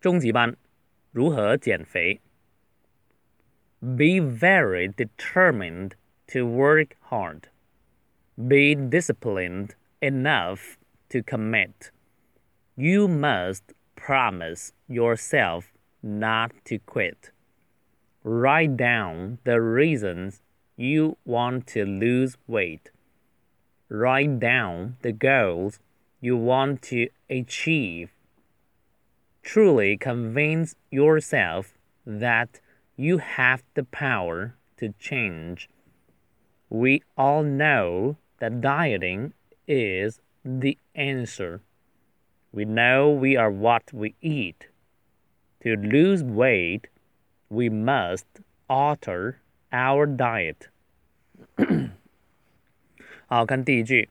[0.00, 0.56] 中级班
[1.10, 2.20] 如何减肥。
[3.80, 5.92] Be very determined
[6.28, 7.48] to work hard.
[8.36, 9.70] Be disciplined
[10.00, 10.76] enough
[11.08, 11.90] to commit.
[12.76, 15.72] You must promise yourself
[16.02, 17.32] not to quit.
[18.24, 20.40] Write down the reasons
[20.76, 22.90] you want to lose weight.
[23.88, 25.80] Write down the goals
[26.20, 28.10] you want to achieve.
[29.46, 32.60] Truly convince yourself that
[32.96, 35.68] you have the power to change.
[36.68, 39.34] We all know that dieting
[39.66, 41.60] is the answer.
[42.52, 44.68] We know we are what we eat.
[45.62, 46.88] To lose weight,
[47.48, 48.26] we must
[48.68, 49.40] alter
[49.72, 50.68] our diet.
[53.26, 54.08] 好看第一句，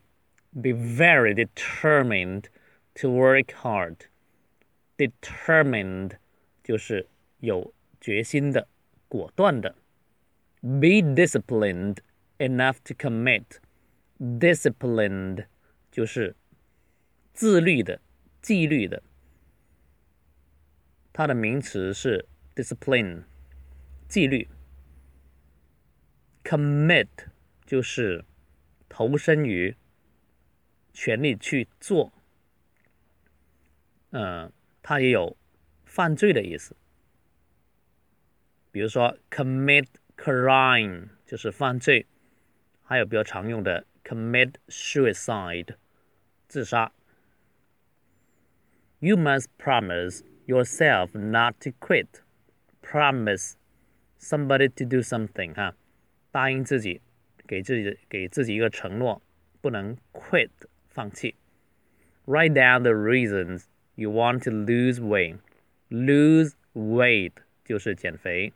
[0.52, 2.44] Be very determined
[2.94, 3.96] to work hard.
[4.97, 6.17] Determined
[6.63, 7.07] 就是
[7.39, 8.67] 有决心的、
[9.07, 9.75] 果断的。
[10.61, 11.97] Be disciplined
[12.39, 13.59] enough to commit.
[14.19, 15.45] Disciplined
[15.91, 16.35] 就是
[17.33, 18.01] 自律的、
[18.41, 19.03] 纪律的。
[21.13, 23.25] 它的名词是 discipline，
[24.07, 24.47] 纪律。
[26.43, 27.07] Commit
[27.65, 28.25] 就是
[28.89, 29.75] 投身于、
[30.93, 32.11] 全力去做。
[34.11, 34.51] 嗯，
[34.89, 35.35] 它也有
[35.83, 36.73] 犯罪的意思。
[38.71, 39.85] 比如说 commit
[40.15, 42.05] crime 就是犯罪，
[42.83, 45.75] 还有比较常用的 commit suicide
[46.47, 46.93] 自杀。
[48.99, 52.21] You must promise yourself not to quit.
[52.81, 53.55] Promise
[54.17, 55.75] somebody to do something 哈，
[56.31, 57.01] 答应自己，
[57.45, 59.21] 给自己给自己一个承诺，
[59.59, 60.51] 不能 quit
[60.87, 61.35] 放弃。
[62.25, 63.65] Write down the reasons
[63.96, 65.38] you want to lose weight.
[65.90, 67.32] Lose weight
[67.64, 68.52] 就是减肥。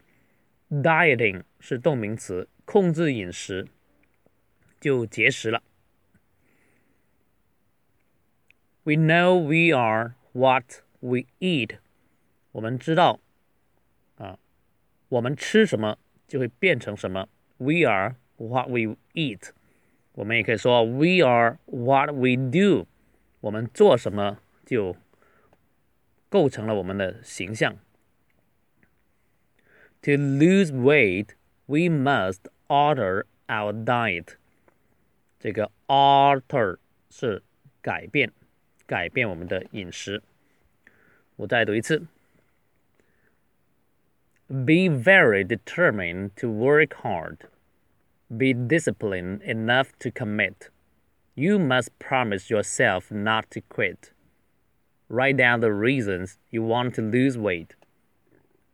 [0.69, 3.67] dieting 是动名词，控制饮食
[4.79, 5.61] 就节食了。
[8.83, 11.77] We know we are what we eat.
[12.51, 13.19] 我们知道
[14.17, 14.39] 啊，
[15.09, 15.97] 我们吃什么
[16.27, 17.27] 就会变成什么。
[17.57, 19.49] We are what we eat.
[20.13, 22.87] 我们也可以说 We are what we do.
[23.41, 24.95] 我们做什么就
[26.29, 27.77] 构成了我们的形象。
[30.01, 31.29] To lose weight,
[31.65, 34.35] we must alter our diet.
[35.39, 36.77] 这个 alter
[37.09, 37.41] 是
[37.81, 38.31] 改变，
[38.85, 40.21] 改变我们的饮食。
[41.37, 42.07] 我再读一次。
[44.47, 47.47] Be very determined to work hard.
[48.27, 50.69] Be disciplined enough to commit.
[51.33, 54.11] You must promise yourself not to quit.
[55.12, 57.74] Write down the reasons you want to lose weight.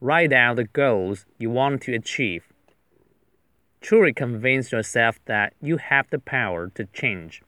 [0.03, 2.45] Write down the goals you want to achieve.
[3.81, 7.43] Truly convince yourself that you have the power to change.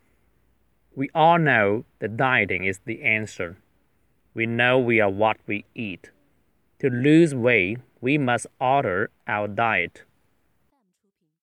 [0.96, 3.58] We all know that dieting is the answer.
[4.32, 6.10] We know we are what we eat.
[6.78, 10.04] To lose weight, we must alter our diet.